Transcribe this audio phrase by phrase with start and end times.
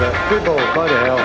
[0.00, 0.28] Believe it.
[0.28, 1.20] Football, bloody hell.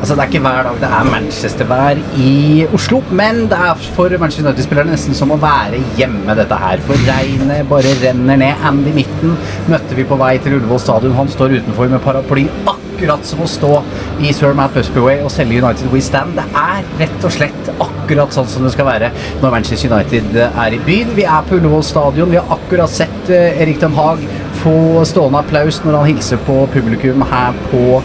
[0.00, 4.18] Altså, Det er ikke hver dag det er Manchester-vær i Oslo, men det er for
[4.18, 6.82] Manchester United-spillere nesten som å være hjemme, dette her.
[6.88, 8.66] For regnet bare renner ned.
[8.70, 9.38] Andy Mitten
[9.70, 11.14] møtte vi på vei til Ullevål stadion.
[11.18, 12.85] Han står utenfor med paraply, akkurat
[13.26, 13.82] som å stå
[14.24, 16.36] i Sir Matt Busby Way og selge United We Stand.
[16.36, 19.10] Det er rett og slett akkurat sånn som det skal være
[19.42, 21.12] når Manchester United er i byen.
[21.16, 22.30] Vi er på Ullevål stadion.
[22.30, 24.24] Vi har akkurat sett eh, Erik Den Haag
[24.62, 28.00] få stående applaus når han hilser på publikum her på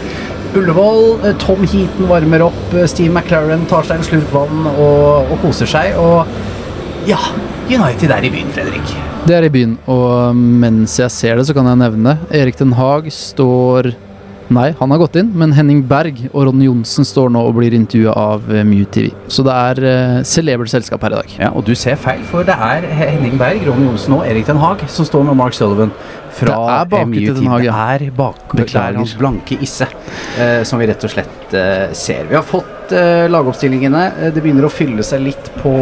[0.58, 1.24] Ullevål.
[1.24, 2.74] Eh, Tom Heaton varmer opp.
[2.74, 5.96] eh, Steve McLaren tar seg en slurk vann og, og koser seg.
[5.96, 7.18] Og ja,
[7.72, 8.94] United er i byen, Fredrik.
[9.22, 12.72] Det er i byen, og mens jeg ser det, så kan jeg nevne Erik Den
[12.74, 13.92] Haag står
[14.52, 17.72] Nei, han har gått inn, men Henning Berg og Ronny Johnsen står nå og blir
[17.76, 19.10] intervjua av MUTV Mew TV.
[19.32, 21.36] Så det er uh, celebert selskap her i dag.
[21.40, 24.60] Ja, og du ser feil, for det er Henning Berg, Ronny Johnsen og Erik Den
[24.62, 25.94] Haag som står med Mark Sullivan
[26.32, 27.78] fra Det MU til Den Haag, ja.
[28.02, 29.00] Det er bak, det er Beklager.
[29.02, 32.28] hans blanke isse, uh, som vi rett og slett uh, ser.
[32.30, 34.02] Vi har fått eh, lagoppstillingene.
[34.20, 35.72] Eh, Det begynner å fylle seg litt på,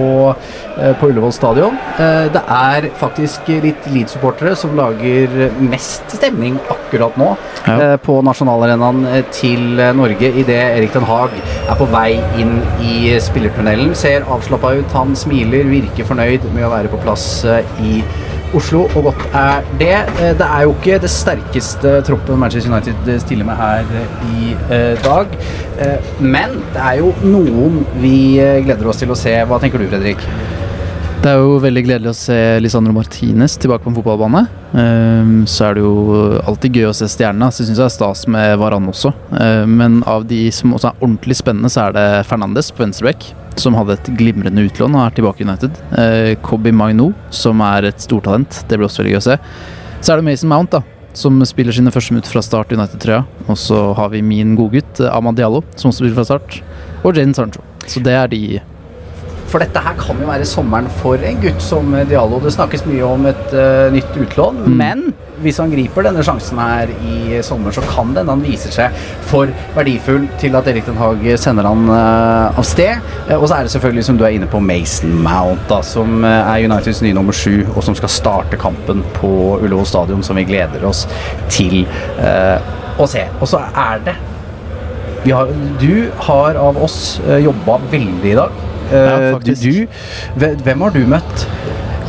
[0.79, 1.77] eh, på Ullevål stadion.
[1.99, 7.77] Eh, det er faktisk litt Leeds-supportere som lager mest stemning akkurat nå Ja.
[7.81, 11.31] eh, på nasjonalarenaen til Norge idet Erik Den Haag
[11.69, 13.95] er på vei inn i spillertunnelen.
[13.95, 17.45] Ser avslappa ut, han smiler, virker fornøyd med å være på plass
[17.83, 18.03] i
[18.57, 19.93] Oslo, og godt er det.
[20.19, 24.55] Eh, Det er jo ikke det sterkeste troppen Manchester United stiller med her eh, i
[24.75, 25.27] eh, dag.
[25.79, 29.37] Eh, Men det er jo noen vi eh, gleder oss til å se.
[29.47, 30.25] Hva tenker du, Fredrik?
[31.21, 34.41] Det er jo veldig gledelig å se Lisandro Martinez tilbake på en fotballbane.
[34.73, 37.51] Ehm, så er det jo alltid gøy å se stjernene.
[37.53, 39.13] Så syns jeg det er stas med Varan også.
[39.37, 43.35] Ehm, men av de som også er ordentlig spennende, så er det Fernandes på venstreback.
[43.61, 45.77] Som hadde et glimrende utlån og er tilbake i United.
[46.01, 48.63] Eh, Kobi Maino, som er et stortalent.
[48.69, 49.37] Det blir også veldig gøy å se.
[50.01, 50.81] Så er det Mason Mount, da.
[51.13, 53.25] Som spiller sine første minutter fra start i United-trøya.
[53.51, 56.61] Og så har vi min godgutt uh, Amad Diallo, som også spiller fra start.
[57.03, 57.65] Og Jaden Sancho.
[57.91, 58.61] Så det er de
[59.51, 62.39] For dette her kan jo være sommeren for en gutt som Diallo.
[62.43, 65.09] Det snakkes mye om et uh, nytt utlån, men
[65.41, 69.01] hvis han griper denne sjansen her i sommer, så kan det hende han viser seg
[69.27, 73.03] for verdifull til at Erik Den Haag sender han uh, av sted.
[73.27, 76.23] Uh, og så er det selvfølgelig, som du er inne på, Mason Mount, da, som
[76.29, 80.47] er Uniteds nye nummer sju, og som skal starte kampen på Ullevål stadion, som vi
[80.47, 81.07] gleder oss
[81.51, 81.83] til
[83.01, 83.27] å se.
[83.41, 84.21] Og så er det
[85.25, 85.51] vi har,
[85.81, 88.67] du har av oss uh, jobba veldig i dag.
[88.91, 91.47] Eh, Ja, du, du, hvem har du møtt?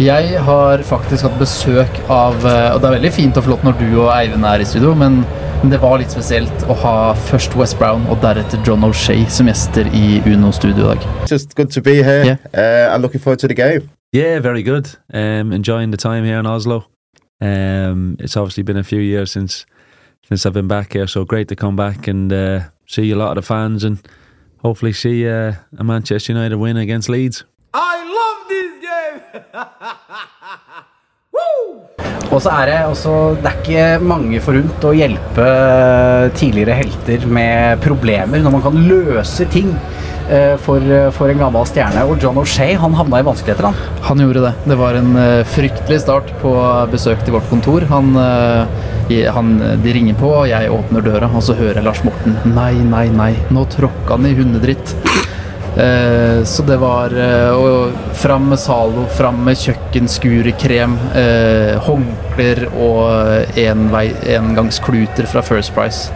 [0.01, 3.75] Jeg har faktisk hatt besøk av eh, Og det er veldig fint og flott når
[3.81, 5.21] du og Eivind er i studio, men
[5.61, 6.93] men det var litt spesielt å ha
[7.27, 11.03] først West Brown og deretter John O'Shay som gjester i Uno studio i dag.
[11.29, 12.23] Just good to be here.
[12.25, 12.37] Yeah.
[12.49, 13.91] Uh, I'm looking forward to the game.
[14.11, 14.89] Yeah, very good.
[15.13, 16.87] Um, enjoying the time here in Oslo.
[17.39, 19.67] Um, it's obviously been a few years since
[20.27, 23.37] since I've been back here, so great to come back and uh, see a lot
[23.37, 23.99] of the fans and
[24.63, 27.43] hopefully see uh, a Manchester United win against Leeds.
[32.31, 35.47] Og så er det også Det er ikke mange forunt å hjelpe
[36.39, 39.73] tidligere helter med problemer når man kan løse ting
[40.31, 40.79] eh, for,
[41.17, 42.05] for en gammel stjerne.
[42.07, 43.75] Og John O'Shay han havna i vanskeligheter, han.
[44.07, 44.53] Han gjorde det.
[44.71, 46.53] Det var en eh, fryktelig start på
[46.93, 47.83] besøk til vårt kontor.
[47.91, 49.00] Han, eh, i-
[49.35, 49.53] han,
[49.83, 53.07] de ringer på, og jeg åpner døra, og så hører jeg Lars Morten Nei, nei,
[53.13, 54.95] nei, nå tråkka han i hundedritt.
[55.71, 63.55] Eh, så det var eh, og fram med Zalo, fram med kjøkkenskurekrem, eh, håndklær og
[63.61, 66.11] envei- engangskluter fra First Price.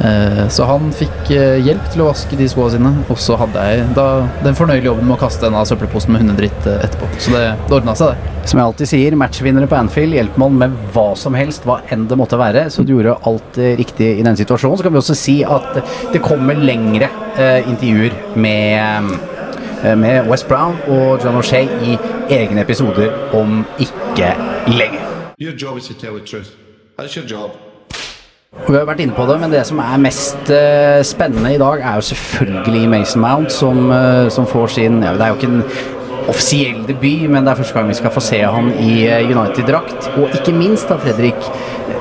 [0.00, 3.64] Eh, så han fikk eh, hjelp til å vaske de skoene sine, og så hadde
[3.66, 4.06] jeg da
[4.44, 7.08] den fornøyelige jobben med å kaste en av søppelposen med hundedritt eh, etterpå.
[7.18, 8.34] Så det, det ordna seg, det.
[8.48, 12.06] Som jeg alltid sier, matchvinnere på Anfield hjelper man med hva som helst, hva enn
[12.08, 12.68] det måtte være.
[12.72, 14.78] Så du gjorde alt riktig i den situasjonen.
[14.78, 15.82] Så kan vi også si at
[16.14, 19.12] det kommer lengre eh, intervjuer med,
[19.98, 21.98] med West Brown og John O'Shay i
[22.38, 24.32] egne episoder om ikke
[24.70, 25.02] lenge.
[25.38, 26.54] Your job is to tell the truth.
[26.96, 27.67] That's your job.
[28.56, 31.82] Vi har vært inne på det, men det som er mest eh, spennende i dag,
[31.84, 35.50] er jo selvfølgelig Mason Mount, som, eh, som får sin ja, Det er jo ikke
[35.52, 35.97] en
[36.28, 40.12] offisiell debut, men det er første gang vi skal få se han i eh, United-drakt.
[40.20, 41.48] Og ikke minst, da, Fredrik,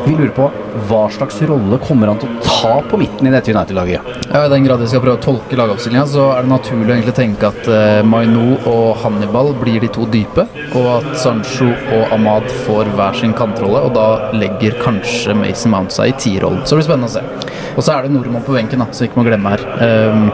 [0.07, 0.47] vi lurer på
[0.88, 4.12] hva slags rolle kommer han til å ta på midten i dette United-laget?
[4.29, 6.95] Ja, I den grad vi skal prøve å tolke lagoppstillinga, så er det naturlig å
[6.95, 10.47] egentlig tenke at uh, Maino og Hannibal blir de to dype,
[10.77, 15.95] og at Sancho og Ahmad får hver sin kantrolle, og da legger kanskje Mason Mount
[15.95, 16.63] seg i tierrollen.
[16.63, 17.57] Så det blir spennende å se.
[17.77, 19.68] Og så er det nordmann på benken, da, som vi ikke må glemme her.
[19.83, 20.31] Um,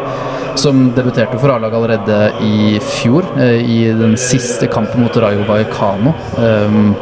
[0.60, 6.14] som debuterte for A-laget allerede i fjor, eh, i den siste kampen mot Rayo Vallecano.
[6.38, 6.96] Um,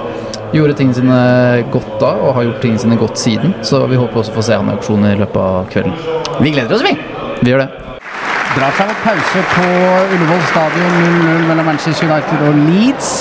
[0.52, 1.20] gjorde tingene sine
[1.72, 3.56] godt da, og har gjort tingene sine godt siden.
[3.64, 5.96] Så vi håper også å få se han i auksjon i løpet av kvelden.
[6.42, 6.98] Vi gleder oss, vi!
[7.42, 7.70] Vi gjør det.
[8.52, 9.68] Drar seg mot pause på
[10.12, 13.12] Ullevål stadion 0-0 mellom Manchester United og Leeds.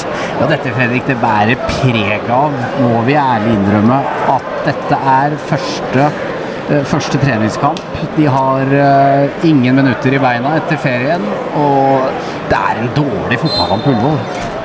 [0.40, 4.00] Og dette Fredrik, det bærer preg av, må vi ærlig innrømme,
[4.34, 6.08] at dette er første,
[6.86, 7.80] første treningskamp.
[8.16, 11.24] De har eh, ingen minutter i beina etter ferien,
[11.58, 12.10] og
[12.50, 14.20] det er en dårlig fotballkamp på Ullevål.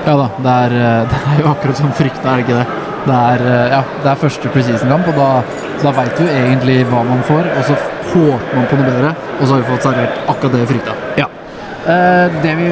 [0.05, 2.81] Ja da, det er, eh, det er jo akkurat som frykta, er det ikke det?
[3.05, 5.29] Det er, eh, ja, det er første preseason-kamp, og da,
[5.83, 7.79] da veit du egentlig hva man får, og så
[8.11, 10.99] håper man på noe bedre, og så har vi fått servert akkurat det vi frykta.
[11.21, 11.29] Ja.
[11.85, 12.69] Eh, det vi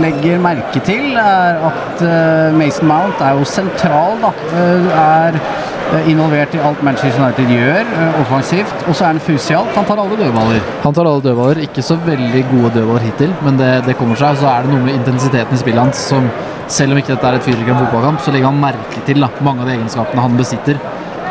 [0.00, 4.30] legger merke til, er at eh, Mason Mount er jo sentral, da.
[4.56, 5.73] Eh, er eh,
[6.08, 8.74] involvert i alt Manchester United gjør, eh, offensivt.
[8.88, 9.74] Og så er han fusialt.
[9.76, 10.60] Han tar alle dødballer.
[10.82, 14.36] Han tar alle dødballer, ikke så veldig gode dødballer hittil, men det, det kommer seg.
[14.40, 16.28] Så er det noe med intensiteten i spillet hans som,
[16.68, 19.64] selv om ikke dette er et fyrverkeri fotballkamp, så legger han merke til da, mange
[19.64, 20.80] av de egenskapene han besitter.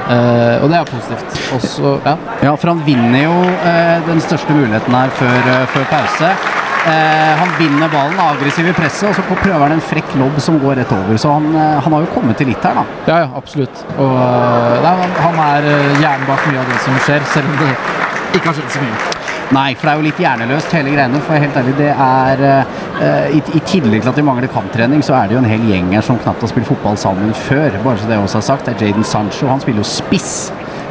[0.04, 1.38] Uh, og det er positivt.
[1.56, 2.18] Også, ja.
[2.44, 6.34] Ja, for han vinner jo uh, den største muligheten her før, uh, før pause.
[6.84, 10.58] Eh, han vinner ballen, aggressiv i presset, og så prøver han en frekk lobb som
[10.60, 11.16] går rett over.
[11.22, 12.84] Så han, eh, han har jo kommet til litt her, da.
[13.08, 13.86] Ja, ja, absolutt.
[13.96, 17.62] Og øh, nei, han, er øh, hjernen bak mye av det som skjer, selv om
[17.62, 17.70] det
[18.36, 19.22] ikke har skjedd så mye.
[19.54, 21.22] Nei, for det er jo litt hjerneløst hele greiene.
[21.24, 25.16] For helt ærlig, det er eh, i, I tillegg til at de mangler kamptrening, så
[25.22, 27.80] er det jo en hel gjeng her som knapt har spilt fotball sammen før.
[27.86, 28.68] Bare så det også er sagt.
[28.68, 29.48] Det er Jaden Sancho.
[29.52, 30.34] Han spiller jo spiss.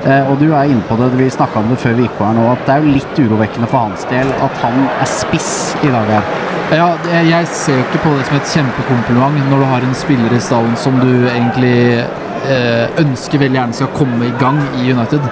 [0.02, 2.26] Eh, og du er inne på det, vi snakka om det før vi gikk på
[2.26, 5.52] her nå, at det er jo litt urovekkende for hans del at han er spiss
[5.82, 6.32] i dag her.
[6.72, 6.88] Ja,
[7.28, 10.40] jeg ser jo ikke på det som et kjempekompliment når du har en spiller i
[10.42, 15.26] stallen som du egentlig eh, ønsker veldig gjerne skal komme i gang i United.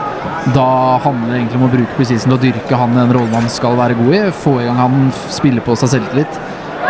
[0.54, 0.68] Da
[1.02, 3.78] handler det egentlig om å bruke presisen til å dyrke han den rollen han skal
[3.80, 4.22] være god i.
[4.36, 6.38] Få i gang han, spiller spille på seg selvtillit.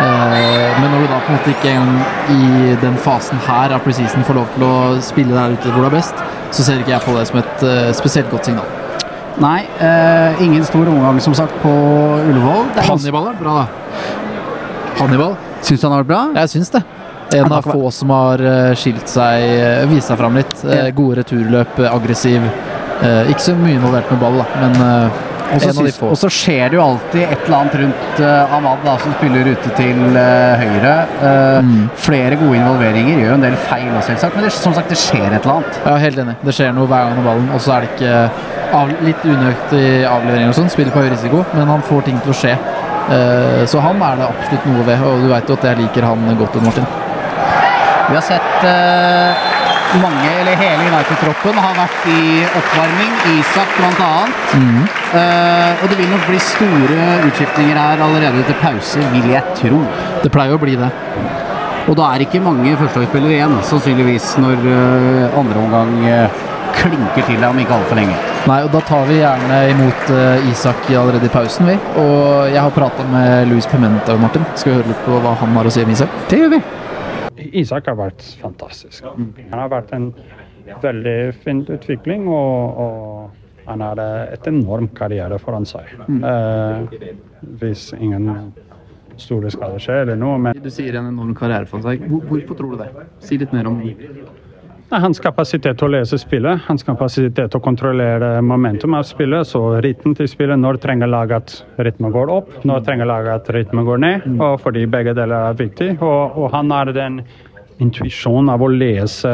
[0.01, 1.97] Eh, men når du da på en måte ikke engang
[2.35, 5.89] i den fasen her av presisen får lov til å spille der ute hvor du
[5.89, 6.21] er best,
[6.51, 8.67] så ser ikke jeg på det som et eh, spesielt godt signal.
[9.41, 12.65] Nei, eh, ingen stor omgang som sagt på Ullevål.
[12.75, 13.67] Det er Hannibal er bra, da.
[14.99, 15.37] Hannibal.
[15.61, 16.23] Syns du han har vært bra?
[16.41, 16.83] Jeg syns det.
[17.37, 20.53] En av få som har eh, skilt seg, eh, vist seg fram litt.
[20.97, 22.45] Gode returløp, aggressiv.
[23.01, 25.30] Ikke så mye involvert med ball, da, men
[26.11, 29.49] Og så skjer det jo alltid et eller annet rundt uh, Ahmad, da, som spiller
[29.51, 30.93] ute til uh, høyre.
[31.21, 31.89] Uh, Mm.
[31.99, 34.35] Flere gode involveringer, gjør en del feil selvsagt.
[34.37, 35.79] Men det, som sagt, det skjer et eller annet.
[35.85, 36.35] Ja, helt enig.
[36.47, 38.13] Det skjer noe hver gang med ballen, og så er det ikke
[38.79, 40.71] av, litt unøyaktig avlevering og sånn.
[40.73, 42.55] Spiller på høy risiko, men han får ting til å skje.
[43.11, 46.07] Uh, Så han er det absolutt noe ved, og du veit jo at jeg liker
[46.07, 46.87] han godt, Martin.
[48.09, 48.63] Vi har sett
[49.99, 53.13] mange, eller hele United-troppen har vært i oppvarming.
[53.35, 54.55] Isak annet.
[54.55, 54.87] Mhm.
[55.11, 59.81] Eh, og det vil nok bli store utskiftninger her allerede til pause, vil jeg tro.
[60.23, 60.91] Det pleier å bli det.
[61.89, 66.41] Og da er ikke mange førstelagsspillere igjen, sannsynligvis, når uh, andre omgang uh,
[66.77, 68.17] klinker til deg om ikke altfor lenge.
[68.49, 71.79] Nei, og da tar vi gjerne imot uh, Isak allerede i pausen, vi.
[72.03, 74.45] Og jeg har prata med Louis Pimenta, Martin.
[74.55, 76.21] Skal vi høre litt på hva han har å si om Isak?
[76.29, 76.61] Det gjør vi.
[77.53, 79.05] Isak har vært fantastisk.
[79.05, 80.09] Han har vært en
[80.81, 84.01] veldig fin utvikling, og, og han har
[84.33, 85.89] et enormt karriere foran seg.
[86.07, 87.07] Eh,
[87.61, 88.29] hvis ingen
[89.21, 90.37] store skader skjer eller noe.
[90.41, 92.03] Men Du sier en enorm karriere for seg.
[92.09, 92.89] Hvorfor tror du det?
[93.25, 93.81] Si litt mer om.
[94.91, 99.47] Nei, Hans kapasitet til å lese spillet, hans kapasitet til å kontrollere momentum av spillet,
[99.47, 103.53] så rytmen til spillet, når trenger laget at rytmen går opp, når trenger laget at
[103.55, 105.93] rytmen går ned, og fordi begge deler er viktig.
[106.03, 107.21] Og, og han har den
[107.79, 109.33] intuisjonen av å lese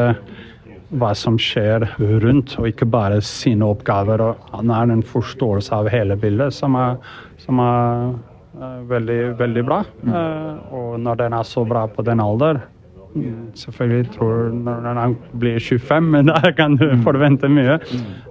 [0.94, 1.88] hva som skjer
[2.22, 4.22] rundt, og ikke bare sine oppgaver.
[4.28, 7.02] Og han har en forståelse av hele bildet som er,
[7.42, 8.08] som er
[8.62, 9.82] eh, veldig, veldig bra.
[10.06, 12.77] Eh, og når den er så bra på den alder mm,
[13.58, 17.78] Selvfølgelig tror når han blir 25, men der kan du forvente mye.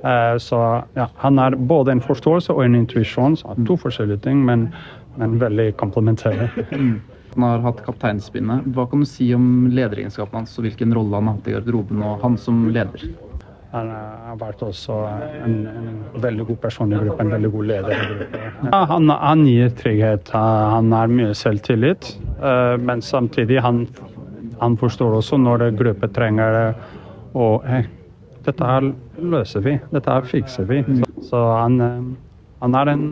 [0.04, 0.62] Eh, så
[0.98, 4.70] ja, han har både en forståelse og en intuisjon, så to forskjellige ting, men,
[5.18, 6.50] men veldig komplementære.
[7.38, 8.66] Han har hatt kapteinspinnet.
[8.74, 12.00] Hva kan du si om lederegenskapene hans og hvilken rolle han har hatt i garderoben,
[12.02, 13.04] og han som leder?
[13.76, 14.98] Han eh, har vært også
[15.44, 15.88] en, en
[16.24, 18.72] veldig god person i gruppen, en veldig god leder i gruppen.
[18.92, 23.84] Han, han gir trygghet, han har mye selvtillit, eh, men samtidig han,
[24.60, 26.94] han forstår også når gruppen trenger det,
[27.38, 27.90] og hey,
[28.48, 28.88] dette her
[29.20, 30.82] løser vi, dette her fikser vi.
[30.88, 32.08] Så, så han, eh,
[32.64, 33.06] han har en,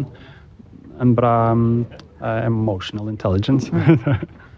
[1.04, 1.86] en bra um,
[2.22, 3.72] emotional intelligence.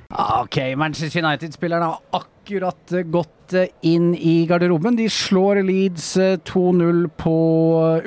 [0.08, 3.54] Ok, Manchester United-spillerne har akkurat eh, gått
[3.86, 4.96] inn i garderoben.
[4.96, 7.34] De slår Leeds eh, 2-0 på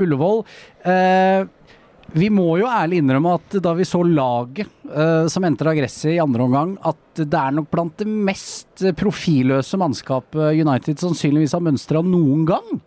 [0.00, 0.40] Ullevål.
[0.80, 1.44] Eh,
[2.14, 6.20] vi må jo ærlig innrømme at da vi så laget uh, som av gresset i
[6.22, 12.02] andre omgang, at det er nok blant det mest profilløse mannskapet United sannsynligvis har mønstra
[12.06, 12.80] noen gang.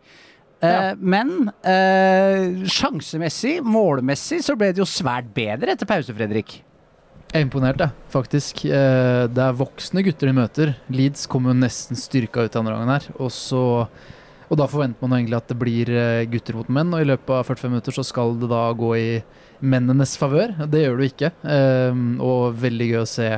[0.64, 6.62] Eh, Men uh, sjansemessig, målmessig, så ble det jo svært bedre etter pause, Fredrik.
[7.34, 8.60] Jeg er imponert, jeg, faktisk.
[8.70, 10.76] Eh, Det er voksne gutter de møter.
[10.94, 13.08] Leeds kommer jo nesten styrka ut i andre gangen her.
[13.18, 13.64] Og, så,
[14.54, 17.32] og da forventer man egentlig at det blir eh, gutter mot menn, og i løpet
[17.34, 19.08] av 45 minutter så skal det da gå i
[19.66, 20.54] mennenes favør.
[20.70, 21.32] Det gjør det ikke.
[21.42, 23.30] Eh, Og veldig gøy å se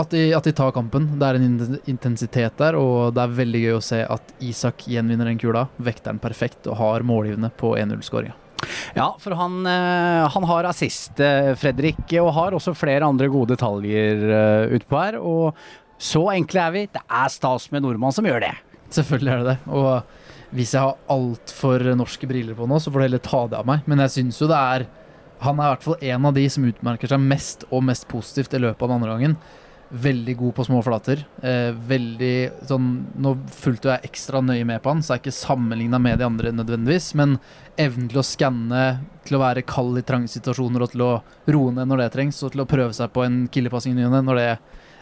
[0.00, 1.10] at de, at de tar kampen.
[1.20, 5.28] Det er en intensitet der, og det er veldig gøy å se at Isak gjenvinner
[5.28, 8.32] den kula, vekter den perfekt og har målgivende på 1-0-skåringa.
[8.96, 13.52] Ja, for han, eh, han har assist, eh, Fredrik, og har også flere andre gode
[13.58, 14.24] detaljer
[14.78, 15.20] utpå her.
[15.20, 15.52] Og
[16.00, 16.86] så enkle er vi.
[16.88, 18.54] Det er stas med nordmann som gjør det.
[18.90, 19.58] Selvfølgelig er det det.
[19.76, 23.60] Og hvis jeg har altfor norske briller på nå, så får du heller ta det
[23.60, 23.86] av meg.
[23.90, 24.88] Men jeg syns jo det er
[25.40, 28.52] Han er i hvert fall en av de som utmerker seg mest og mest positivt
[28.52, 29.36] i løpet av den andre gangen.
[29.90, 31.22] Veldig god på små flater.
[31.40, 32.90] Eh, veldig sånn
[33.24, 36.26] Nå fulgte jeg ekstra nøye med på han, så jeg er ikke sammenligna med de
[36.28, 37.14] andre nødvendigvis.
[37.16, 37.38] Men
[37.80, 38.84] evnen til å skanne,
[39.24, 41.10] til å være kald i trange situasjoner og til å
[41.56, 44.42] roe ned når det trengs, og til å prøve seg på en killepassing ne når
[44.42, 44.50] det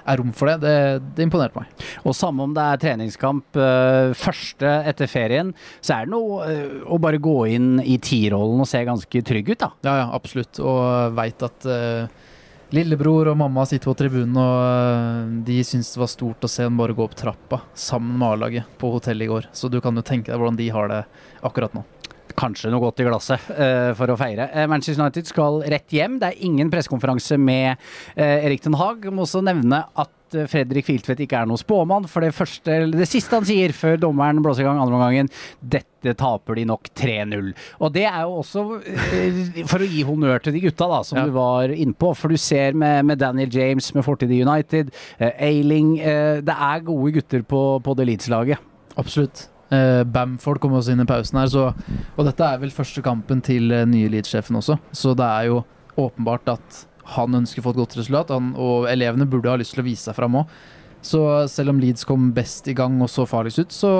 [0.08, 0.76] er rom for det, det,
[1.16, 1.86] det imponerte meg.
[2.04, 6.78] Og samme om det er treningskamp eh, første etter ferien, så er det noe eh,
[6.88, 9.72] å bare gå inn i tierrollen og se ganske trygg ut, da.
[9.86, 10.60] Ja, ja, absolutt.
[10.62, 12.26] Og veit at eh,
[12.74, 16.80] lillebror og mamma sitter på tribunen, og de syns det var stort å se dem
[16.80, 19.52] bare gå opp trappa sammen med A-laget på hotellet i går.
[19.56, 21.04] Så du kan jo tenke deg hvordan de har det
[21.44, 21.84] akkurat nå.
[22.38, 24.50] Kanskje noe godt i glasset uh, for å feire.
[24.52, 26.18] Eh, Manchester United skal rett hjem.
[26.20, 27.76] Det er ingen pressekonferanse med
[28.18, 29.08] uh, Erik Den Haag.
[29.12, 32.04] Må også nevne at Fredrik Filtvedt ikke er noen spåmann.
[32.10, 35.30] For det, første, det siste han sier før dommeren blåser i gang andre omgangen,
[35.64, 37.48] dette taper de nok 3-0.
[37.80, 38.64] Og det er jo også
[39.72, 41.24] for å gi honnør til de gutta, da, som Ja.
[41.24, 42.12] du var innpå.
[42.14, 47.16] For du ser med, med Daniel James med fortid i United, Ailing Det er gode
[47.16, 48.60] gutter på, på det Leeds-laget.
[49.00, 49.48] Absolutt.
[49.74, 51.66] Eh, Bamford kom også inn i pausen her, så,
[52.16, 55.58] og dette er vel første kampen til uh, nye Leeds-sjefen også, så det er jo
[56.00, 56.82] åpenbart at
[57.16, 59.88] han ønsker å få et godt resultat, han, og elevene burde ha lyst til å
[59.88, 60.56] vise seg fram òg.
[61.04, 61.20] Så
[61.52, 63.90] selv om Leeds kom best i gang og så farligst ut, så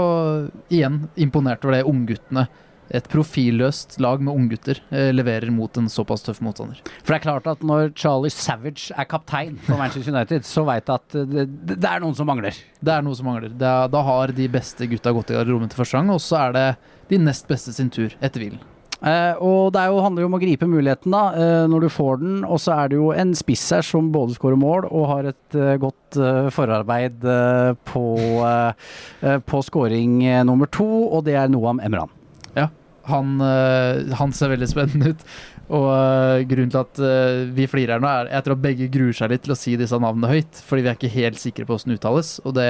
[0.72, 2.48] igjen imponerte over det ungguttene
[2.94, 6.80] et profilløst lag med unggutter eh, leverer mot en såpass tøff motstander.
[7.02, 10.86] For det er klart at når Charlie Savage er kaptein for Manchester United, så veit
[10.88, 12.56] du at det, det det er noen som mangler.
[12.80, 13.52] Det er noe som mangler.
[13.52, 16.42] Det er, da har de beste gutta gått i garderoben til første gang, og så
[16.46, 16.66] er det
[17.12, 18.60] de nest beste sin tur etter hvilen.
[18.98, 21.88] Eh, og det er jo, handler jo om å gripe muligheten da, eh, når du
[21.94, 22.40] får den.
[22.42, 25.54] Og så er det jo en spiss her som både skårer mål og har et
[25.58, 28.04] eh, godt eh, forarbeid eh, på,
[28.48, 28.88] eh,
[29.22, 32.10] eh, på skåring eh, nummer to, og det er Noam Emran.
[32.56, 32.68] Ja,
[33.08, 35.24] han, øh, han ser veldig spennende ut.
[35.68, 39.16] Og øh, grunnen til at øh, vi flirer nå, er Jeg tror at begge gruer
[39.16, 41.76] seg litt til å si disse navnene høyt, fordi vi er ikke helt sikre på
[41.76, 42.30] hvordan det uttales.
[42.44, 42.68] Og det,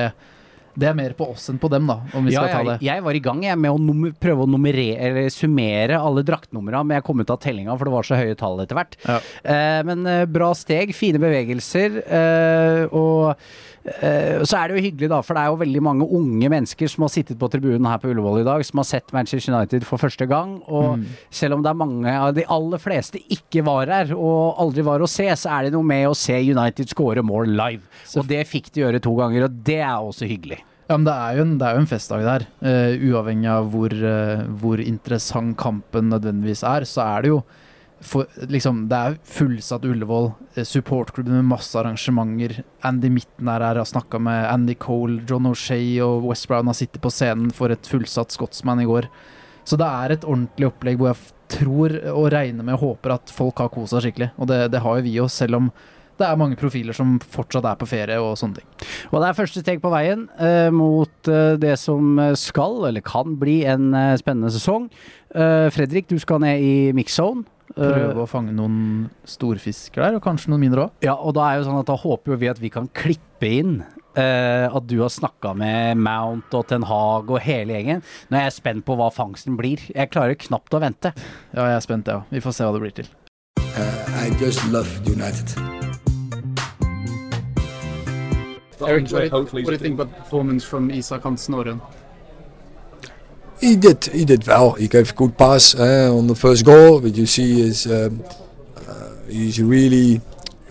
[0.78, 2.86] det er mer på oss enn på dem, da, om vi skal ta jeg, det.
[2.86, 6.84] jeg var i gang jeg, med å nummer, prøve å nummerere, eller summere alle draktnumra,
[6.86, 8.98] men jeg kom ut av tellinga, for det var så høye tall etter hvert.
[9.08, 9.18] Ja.
[9.42, 11.98] Eh, men eh, bra steg, fine bevegelser.
[12.06, 13.34] eh, og
[13.88, 16.90] eh, så er det jo hyggelig, da, for det er jo veldig mange unge mennesker
[16.92, 19.86] som har sittet på tribunen her på Ullevål i dag, som har sett Manchester United
[19.88, 20.58] for første gang.
[20.68, 21.02] Og
[21.34, 25.02] selv om det er mange av de aller fleste ikke var her, og aldri var
[25.02, 27.82] å se, så er det noe med å se United skåre mål live.
[28.14, 30.62] Og det fikk de gjøre to ganger, og det er også hyggelig.
[30.88, 32.44] Ja, men det er jo en, er jo en festdag der.
[32.64, 37.42] Uh, uavhengig av hvor, uh, hvor interessant kampen nødvendigvis er, så er det jo
[37.98, 40.28] for, liksom, Det er fullsatt Ullevål,
[40.62, 42.60] supportklubben med masse arrangementer.
[42.86, 46.78] Andy Mitten er her, har snakka med Andy Cole, John O'Shay og West Brown har
[46.78, 49.10] sittet på scenen for et fullsatt Scotsman i går.
[49.66, 53.34] Så det er et ordentlig opplegg hvor jeg tror og regner med og håper at
[53.34, 54.30] folk har kosa skikkelig.
[54.38, 55.72] Og det, det har jo vi jo, selv om
[56.18, 58.88] det er mange profiler som fortsatt er på ferie og sånne ting.
[59.12, 63.36] Og det er første steg på veien eh, mot eh, det som skal, eller kan
[63.40, 64.88] bli, en eh, spennende sesong.
[65.34, 67.46] Eh, Fredrik, du skal ned i mix-zone.
[67.76, 70.98] Eh, Prøve å fange noen storfisker der, og kanskje noen mindre òg.
[71.04, 73.52] Ja, og da er jo sånn at da håper jo vi at vi kan klippe
[73.60, 73.78] inn
[74.18, 78.04] eh, at du har snakka med Mount og Ten Hag og hele gjengen.
[78.28, 79.82] Nå er jeg spent på hva fangsten blir.
[79.94, 81.14] Jeg klarer knapt å vente.
[81.52, 82.24] Ja, jeg er spent, jeg ja.
[82.24, 82.34] òg.
[82.34, 83.12] Vi får se hva det blir til.
[84.18, 85.77] I just love United.
[88.86, 91.80] Eric, what, what do you think about the performance from Isak Aaren?
[93.60, 94.04] He did.
[94.04, 94.72] He did well.
[94.72, 97.00] He gave a good pass uh, on the first goal.
[97.00, 98.22] But you see, is um,
[98.76, 100.20] uh, he's really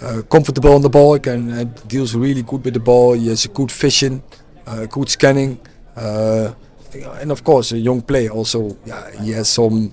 [0.01, 1.15] uh, comfortable on the ball.
[1.15, 3.13] He can uh, deals really good with the ball.
[3.13, 4.23] He has a good vision,
[4.65, 5.59] uh, good scanning,
[5.97, 6.53] uh,
[7.19, 8.29] and of course, a young player.
[8.29, 9.91] Also, yeah, he has some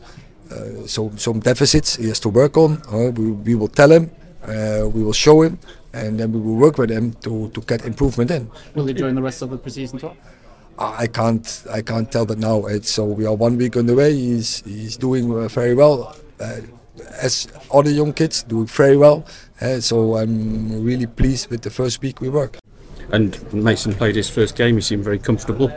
[0.52, 2.80] uh, some some deficits he has to work on.
[2.92, 4.11] Uh, we, we will tell him.
[4.47, 5.59] Uh, we will show him,
[5.95, 8.51] and then we will work with him to, to get improvement in.
[8.75, 10.17] Will he join the rest of the preseason tour?
[10.79, 12.67] I can't I can't tell that now.
[12.67, 14.13] It's, so we are one week on the way.
[14.13, 16.17] He's he's doing uh, very well.
[16.41, 16.61] Uh,
[17.21, 19.25] as other young kids doing very well.
[19.61, 22.59] Uh, so I'm really pleased with the first week we work.
[23.13, 24.77] And Mason played his first game.
[24.77, 25.71] He seemed very comfortable.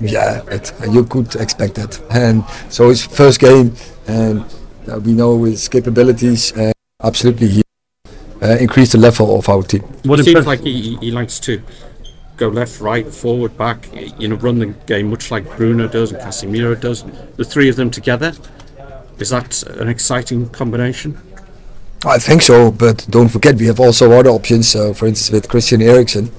[0.00, 2.00] Yeah, it, you could expect that.
[2.10, 3.74] And so his first game,
[4.06, 4.44] and
[4.90, 6.52] uh, we know his capabilities.
[6.56, 7.62] Uh, absolutely, he
[8.42, 9.82] uh, increased the level of our team.
[10.04, 11.62] What it seems like he, he likes to
[12.36, 13.88] go left, right, forward, back.
[14.18, 17.04] You know, run the game much like Bruno does and Casemiro does.
[17.36, 18.32] The three of them together.
[19.18, 21.20] Is that an exciting combination?
[22.04, 24.74] I think so, but don't forget we have also other options.
[24.74, 26.32] Uh, for instance, with Christian Eriksen,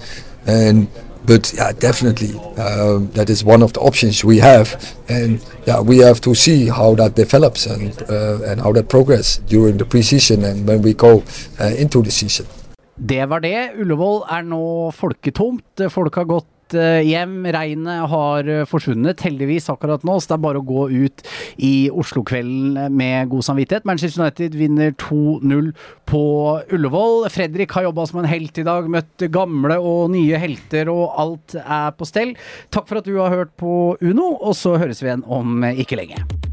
[0.46, 0.90] and
[1.26, 4.76] but yeah, definitely um, that is one of the options we have,
[5.10, 9.38] and yeah, we have to see how that develops and uh, and how that progress
[9.48, 11.24] during the preseason and when we go
[11.60, 12.46] uh, into the season.
[12.96, 13.72] Det var det.
[13.80, 15.82] Ullevål er nå folketomt.
[15.90, 17.42] Folk har gått eh, hjem.
[17.54, 20.18] Regnet har eh, forsvunnet, heldigvis akkurat nå.
[20.20, 21.26] Så det er bare å gå ut
[21.58, 23.88] i Oslo-kvelden med god samvittighet.
[23.90, 25.74] Manchester United vinner 2-0
[26.10, 26.24] på
[26.74, 27.28] Ullevål.
[27.34, 31.58] Fredrik har jobba som en helt i dag, møtt gamle og nye helter, og alt
[31.64, 32.34] er på stell.
[32.74, 36.00] Takk for at du har hørt på Uno, og så høres vi igjen om ikke
[36.00, 36.53] lenge.